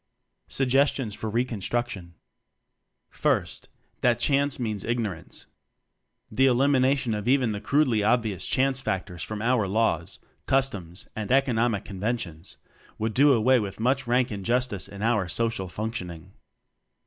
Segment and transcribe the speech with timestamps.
[0.47, 2.15] Suggestions for Reconstruction.
[3.11, 3.69] First:
[4.01, 5.45] That "chance" means ignor ance.
[6.31, 10.17] The elimination of even the crudely obvious "chance" factors from our laws,
[10.47, 12.57] customs and economic conven tions,
[12.97, 16.31] would do away with much rank injustice in our social functioning.